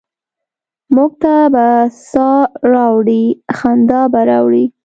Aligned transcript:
موږ 0.95 1.11
ته 1.23 1.35
به 1.53 1.65
سا 2.09 2.29
ه 2.37 2.41
راوړي، 2.73 3.23
خندا 3.57 4.01
به 4.13 4.21
راوړي؟ 4.29 4.63